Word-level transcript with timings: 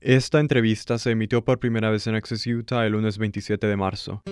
Esta 0.00 0.38
entrevista 0.38 0.96
se 0.96 1.10
emitió 1.10 1.44
por 1.44 1.58
primera 1.58 1.90
vez 1.90 2.06
en 2.06 2.14
Access 2.14 2.46
Utah 2.46 2.86
el 2.86 2.92
lunes 2.92 3.18
27 3.18 3.66
de 3.66 3.76
marzo. 3.76 4.22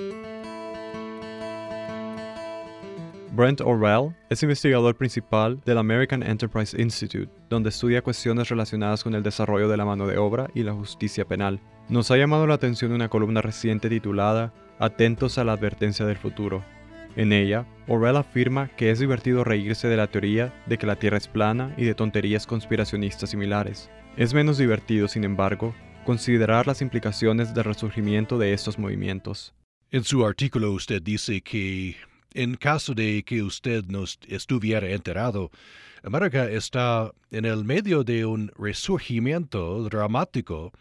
Brent 3.33 3.61
Orwell 3.63 4.15
es 4.31 4.45
investigador 4.45 4.95
principal 4.95 5.61
del 5.65 5.79
American 5.79 6.23
Enterprise 6.23 6.81
Institute, 6.81 7.29
donde 7.51 7.71
estudia 7.71 8.01
cuestiones 8.01 8.49
relacionadas 8.49 9.03
con 9.03 9.17
el 9.17 9.25
desarrollo 9.25 9.69
de 9.69 9.77
la 9.77 9.85
mano 9.85 10.07
de 10.07 10.19
obra 10.19 10.49
y 10.55 10.63
la 10.63 10.73
justicia 10.73 11.25
penal. 11.25 11.59
Nos 11.89 12.13
ha 12.13 12.17
llamado 12.17 12.47
la 12.47 12.55
atención 12.55 12.93
una 12.93 13.09
columna 13.09 13.43
reciente 13.43 13.89
titulada 13.89 14.55
Atentos 14.79 15.37
a 15.37 15.43
la 15.43 15.55
advertencia 15.55 16.07
del 16.07 16.17
futuro. 16.17 16.63
En 17.17 17.33
ella, 17.33 17.67
Orwell 17.89 18.19
afirma 18.19 18.69
que 18.77 18.93
es 18.93 19.01
divertido 19.01 19.43
reírse 19.43 19.89
de 19.89 19.97
la 19.97 20.07
teoría 20.07 20.55
de 20.67 20.79
que 20.79 20.87
la 20.87 20.97
Tierra 20.97 21.17
es 21.17 21.27
plana 21.27 21.75
y 21.77 21.87
de 21.87 21.97
tonterías 21.97 22.47
conspiracionistas 22.47 23.31
similares. 23.31 23.91
Es 24.17 24.33
menos 24.33 24.57
divertido, 24.57 25.09
sin 25.09 25.25
embargo, 25.25 25.75
considerar 26.07 26.67
las 26.67 26.81
implicaciones 26.81 27.53
del 27.53 27.65
resurgimiento 27.65 28.39
de 28.39 28.55
estos 28.55 28.79
movimientos. 28.79 29.53
En 29.91 30.05
su 30.05 30.25
artículo 30.25 30.73
usted 30.73 31.03
dice 31.03 31.43
que, 31.43 31.97
en 32.33 32.55
caso 32.55 32.95
de 32.95 33.23
que 33.25 33.43
usted 33.43 33.85
no 33.85 34.05
estuviera 34.27 34.89
enterado, 34.89 35.51
América 36.03 36.49
está 36.49 37.13
en 37.31 37.45
el 37.45 37.65
medio 37.65 38.05
de 38.05 38.25
un 38.25 38.51
resurgimiento 38.57 39.83
dramático 39.85 40.73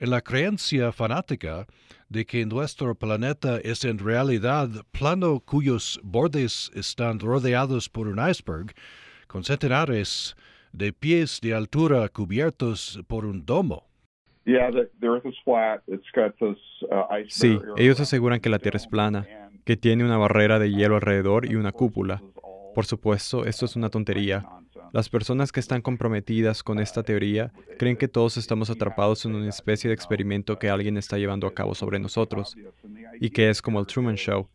en 0.00 0.10
la 0.10 0.20
creencia 0.20 0.90
fanática 0.90 1.68
de 2.08 2.26
que 2.26 2.44
nuestro 2.44 2.96
planeta 2.96 3.58
es 3.58 3.84
en 3.84 4.00
realidad 4.00 4.68
plano 4.90 5.38
cuyos 5.38 6.00
bordes 6.02 6.72
están 6.74 7.20
rodeados 7.20 7.88
por 7.88 8.08
un 8.08 8.18
iceberg 8.28 8.74
con 9.28 9.44
centenares 9.44 10.34
de 10.34 10.53
pies 10.98 11.40
de 11.40 11.54
altura 11.54 12.08
cubiertos 12.08 13.00
por 13.06 13.24
un 13.24 13.44
domo. 13.44 13.84
Sí, 17.28 17.58
ellos 17.76 18.00
aseguran 18.00 18.40
que 18.40 18.50
la 18.50 18.58
Tierra 18.58 18.76
es 18.76 18.86
plana, 18.86 19.26
que 19.64 19.76
tiene 19.76 20.04
una 20.04 20.18
barrera 20.18 20.58
de 20.58 20.70
hielo 20.70 20.96
alrededor 20.96 21.46
y 21.46 21.54
una 21.54 21.72
cúpula. 21.72 22.22
Por 22.74 22.84
supuesto, 22.84 23.46
esto 23.46 23.64
es 23.64 23.76
una 23.76 23.88
tontería. 23.88 24.44
Las 24.92 25.08
personas 25.08 25.50
que 25.50 25.60
están 25.60 25.80
comprometidas 25.80 26.62
con 26.62 26.78
esta 26.78 27.02
teoría 27.02 27.52
creen 27.78 27.96
que 27.96 28.06
todos 28.06 28.36
estamos 28.36 28.70
atrapados 28.70 29.24
en 29.24 29.34
una 29.34 29.48
especie 29.48 29.88
de 29.88 29.94
experimento 29.94 30.58
que 30.58 30.70
alguien 30.70 30.96
está 30.96 31.18
llevando 31.18 31.46
a 31.46 31.54
cabo 31.54 31.74
sobre 31.74 31.98
nosotros, 31.98 32.56
y 33.20 33.30
que 33.30 33.48
es 33.48 33.62
como 33.62 33.80
el 33.80 33.86
Truman 33.86 34.16
Show. 34.16 34.48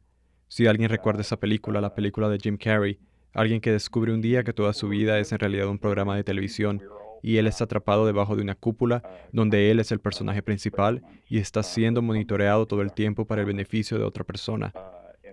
Si 0.48 0.68
alguien 0.68 0.90
recuerda 0.90 1.22
esa 1.22 1.38
película, 1.38 1.82
la 1.82 1.94
película 1.94 2.30
de 2.30 2.40
Jim 2.40 2.58
Carrey, 2.58 2.98
Alguien 3.34 3.62
que 3.62 3.72
descubre 3.72 4.14
un 4.14 4.22
día 4.22 4.44
que 4.44 4.54
toda 4.54 4.74
su 4.74 4.90
vida 4.90 5.20
es 5.20 5.32
en 5.32 5.40
realidad 5.40 5.68
un 5.68 5.78
programa 5.78 6.16
de 6.16 6.24
televisión 6.24 6.82
y 7.22 7.38
él 7.38 7.48
está 7.48 7.66
atrapado 7.66 8.06
debajo 8.06 8.36
de 8.36 8.42
una 8.42 8.56
cúpula 8.56 9.04
donde 9.32 9.72
él 9.72 9.80
es 9.80 9.92
el 9.92 10.00
personaje 10.00 10.42
principal 10.42 11.04
y 11.28 11.38
está 11.38 11.64
siendo 11.64 12.02
monitoreado 12.02 12.66
todo 12.66 12.82
el 12.82 12.94
tiempo 12.94 13.26
para 13.26 13.42
el 13.42 13.48
beneficio 13.48 13.98
de 13.98 14.06
otra 14.06 14.24
persona. 14.24 14.74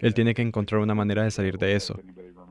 Él 0.00 0.14
tiene 0.14 0.34
que 0.34 0.42
encontrar 0.42 0.80
una 0.80 0.94
manera 0.94 1.22
de 1.22 1.30
salir 1.30 1.58
de 1.58 1.74
eso, 1.74 2.00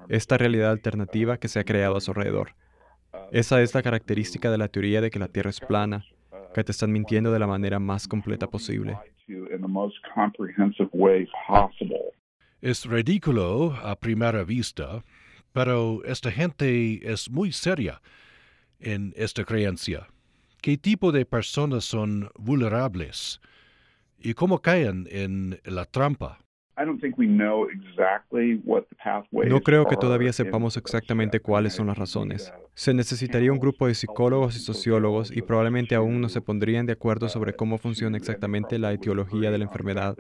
esta 0.10 0.38
realidad 0.38 0.72
alternativa 0.72 1.38
que 1.38 1.48
se 1.48 1.60
ha 1.60 1.64
creado 1.64 1.98
a 1.98 2.02
su 2.02 2.12
alrededor. 2.12 2.56
Esa 3.32 3.62
es 3.62 3.74
la 3.74 3.84
característica 3.84 4.52
de 4.52 4.58
la 4.58 4.68
teoría 4.68 5.02
de 5.02 5.10
que 5.10 5.20
la 5.20 5.28
Tierra 5.28 5.50
es 5.50 5.60
plana, 5.60 6.06
que 6.54 6.64
te 6.64 6.72
están 6.72 6.92
mintiendo 6.92 7.32
de 7.32 7.40
la 7.40 7.48
manera 7.48 7.80
más 7.80 8.08
completa 8.08 8.48
posible. 8.48 8.98
Es 12.62 12.86
ridículo 12.86 13.74
a 13.84 13.96
primera 13.96 14.44
vista, 14.44 15.04
pero 15.56 16.04
esta 16.04 16.32
gente 16.32 17.00
es 17.10 17.32
muy 17.32 17.54
seria 17.54 18.02
en 18.78 19.14
esta 19.16 19.46
creencia. 19.46 20.06
¿Qué 20.62 20.78
tipo 20.78 21.14
de 21.14 21.26
personas 21.26 21.86
son 21.86 22.30
vulnerables? 22.38 23.40
¿Y 24.20 24.34
cómo 24.34 24.62
caen 24.62 25.08
en 25.10 25.62
la 25.64 25.86
trampa? 25.86 26.40
No 29.48 29.62
creo 29.62 29.86
que 29.86 29.96
todavía 29.96 30.34
sepamos 30.34 30.76
exactamente 30.76 31.40
cuáles 31.40 31.72
son 31.72 31.88
las 31.88 31.98
razones. 31.98 32.54
Se 32.74 32.94
necesitaría 32.94 33.54
un 33.54 33.60
grupo 33.60 33.88
de 33.88 33.96
psicólogos 33.96 34.58
y 34.58 34.60
sociólogos 34.60 35.32
y 35.32 35.42
probablemente 35.42 35.96
aún 35.96 36.20
no 36.20 36.28
se 36.28 36.42
pondrían 36.42 36.86
de 36.86 36.92
acuerdo 36.92 37.30
sobre 37.30 37.54
cómo 37.54 37.78
funciona 37.78 38.18
exactamente 38.18 38.78
la 38.78 38.92
etiología 38.92 39.52
de 39.52 39.58
la 39.60 39.64
enfermedad. 39.64 40.18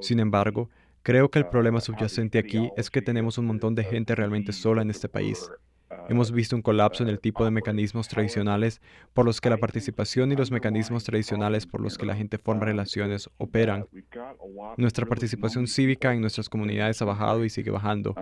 Sin 0.00 0.20
embargo, 0.20 0.70
Creo 1.02 1.30
que 1.30 1.38
el 1.38 1.48
problema 1.48 1.80
subyacente 1.80 2.38
aquí 2.38 2.70
es 2.76 2.90
que 2.90 3.00
tenemos 3.00 3.38
un 3.38 3.46
montón 3.46 3.74
de 3.74 3.84
gente 3.84 4.14
realmente 4.14 4.52
sola 4.52 4.82
en 4.82 4.90
este 4.90 5.08
país. 5.08 5.50
Hemos 6.08 6.30
visto 6.32 6.54
un 6.54 6.62
colapso 6.62 7.02
en 7.02 7.08
el 7.08 7.18
tipo 7.18 7.44
de 7.44 7.50
mecanismos 7.50 8.08
tradicionales 8.08 8.80
por 9.12 9.24
los 9.24 9.40
que 9.40 9.50
la 9.50 9.56
participación 9.56 10.30
y 10.30 10.36
los 10.36 10.50
mecanismos 10.50 11.04
tradicionales 11.04 11.66
por 11.66 11.80
los 11.80 11.98
que 11.98 12.06
la 12.06 12.14
gente 12.14 12.38
forma 12.38 12.64
relaciones 12.64 13.28
operan. 13.38 13.86
Nuestra 14.76 15.06
participación 15.06 15.66
cívica 15.66 16.12
en 16.12 16.20
nuestras 16.20 16.48
comunidades 16.48 17.00
ha 17.02 17.04
bajado 17.04 17.44
y 17.44 17.50
sigue 17.50 17.70
bajando, 17.70 18.14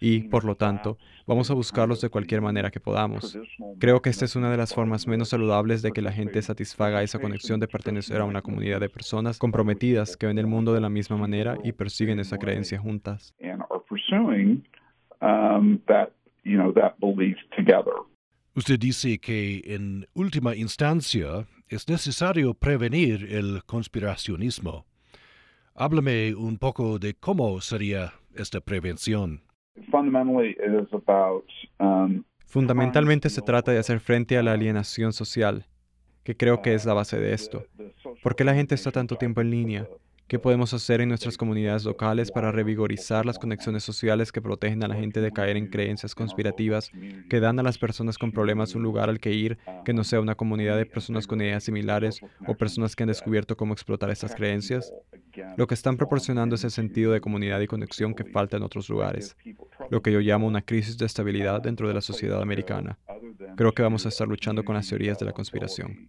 y, 0.00 0.28
por 0.28 0.44
lo 0.44 0.54
tanto, 0.54 0.98
vamos 1.26 1.50
a 1.50 1.54
buscarlos 1.54 2.00
de 2.00 2.08
cualquier 2.08 2.40
manera 2.40 2.70
que 2.70 2.80
podamos. 2.80 3.38
Creo 3.78 4.00
que 4.00 4.10
esta 4.10 4.24
es 4.24 4.36
una 4.36 4.50
de 4.50 4.56
las 4.56 4.74
formas 4.74 5.06
menos 5.06 5.28
saludables 5.28 5.82
de 5.82 5.92
que 5.92 6.02
la 6.02 6.12
gente 6.12 6.40
satisfaga 6.42 7.02
esa 7.02 7.18
conexión 7.18 7.60
de 7.60 7.68
pertenecer 7.68 8.20
a 8.20 8.24
una 8.24 8.42
comunidad 8.42 8.80
de 8.80 8.88
personas 8.88 9.38
comprometidas 9.38 10.16
que 10.16 10.26
ven 10.26 10.38
el 10.38 10.46
mundo 10.46 10.72
de 10.72 10.80
la 10.80 10.88
misma 10.88 11.16
manera 11.16 11.58
y 11.64 11.72
persiguen 11.72 12.20
esa 12.20 12.38
creencia 12.38 12.78
juntas. 12.78 13.34
Usted 18.54 18.78
dice 18.78 19.18
que 19.18 19.62
en 19.64 20.06
última 20.14 20.56
instancia 20.56 21.46
es 21.68 21.88
necesario 21.88 22.54
prevenir 22.54 23.28
el 23.30 23.62
conspiracionismo. 23.64 24.86
Háblame 25.74 26.34
un 26.34 26.58
poco 26.58 26.98
de 26.98 27.14
cómo 27.14 27.60
sería 27.60 28.12
esta 28.34 28.60
prevención. 28.60 29.42
Um, 31.78 32.24
Fundamentalmente 32.46 33.30
se 33.30 33.42
trata 33.42 33.70
de 33.70 33.78
hacer 33.78 34.00
frente 34.00 34.36
a 34.36 34.42
la 34.42 34.52
alienación 34.52 35.12
social, 35.12 35.64
que 36.24 36.36
creo 36.36 36.60
que 36.60 36.74
es 36.74 36.84
la 36.84 36.94
base 36.94 37.18
de 37.18 37.32
esto. 37.32 37.64
¿Por 38.22 38.34
qué 38.34 38.44
la 38.44 38.54
gente 38.54 38.74
está 38.74 38.90
tanto 38.90 39.16
tiempo 39.16 39.40
en 39.40 39.50
línea? 39.50 39.88
¿Qué 40.30 40.38
podemos 40.38 40.72
hacer 40.74 41.00
en 41.00 41.08
nuestras 41.08 41.36
comunidades 41.36 41.84
locales 41.84 42.30
para 42.30 42.52
revigorizar 42.52 43.26
las 43.26 43.36
conexiones 43.36 43.82
sociales 43.82 44.30
que 44.30 44.40
protegen 44.40 44.84
a 44.84 44.86
la 44.86 44.94
gente 44.94 45.20
de 45.20 45.32
caer 45.32 45.56
en 45.56 45.66
creencias 45.66 46.14
conspirativas, 46.14 46.92
que 47.28 47.40
dan 47.40 47.58
a 47.58 47.64
las 47.64 47.78
personas 47.78 48.16
con 48.16 48.30
problemas 48.30 48.76
un 48.76 48.84
lugar 48.84 49.08
al 49.08 49.18
que 49.18 49.32
ir 49.32 49.58
que 49.84 49.92
no 49.92 50.04
sea 50.04 50.20
una 50.20 50.36
comunidad 50.36 50.76
de 50.76 50.86
personas 50.86 51.26
con 51.26 51.40
ideas 51.40 51.64
similares 51.64 52.20
o 52.46 52.54
personas 52.54 52.94
que 52.94 53.02
han 53.02 53.08
descubierto 53.08 53.56
cómo 53.56 53.72
explotar 53.72 54.08
estas 54.10 54.36
creencias? 54.36 54.94
Lo 55.56 55.66
que 55.66 55.74
están 55.74 55.96
proporcionando 55.96 56.54
es 56.54 56.62
el 56.62 56.70
sentido 56.70 57.10
de 57.10 57.20
comunidad 57.20 57.58
y 57.58 57.66
conexión 57.66 58.14
que 58.14 58.22
falta 58.22 58.56
en 58.56 58.62
otros 58.62 58.88
lugares, 58.88 59.36
lo 59.90 60.00
que 60.00 60.12
yo 60.12 60.20
llamo 60.20 60.46
una 60.46 60.62
crisis 60.62 60.96
de 60.96 61.06
estabilidad 61.06 61.60
dentro 61.60 61.88
de 61.88 61.94
la 61.94 62.02
sociedad 62.02 62.40
americana. 62.40 62.96
Creo 63.56 63.72
que 63.72 63.82
vamos 63.82 64.06
a 64.06 64.10
estar 64.10 64.28
luchando 64.28 64.64
con 64.64 64.76
las 64.76 64.88
teorías 64.88 65.18
de 65.18 65.26
la 65.26 65.32
conspiración. 65.32 66.08